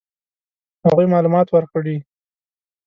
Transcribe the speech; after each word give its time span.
هغوی 0.85 1.05
معلومات 1.13 1.47
ورکړي. 1.51 1.95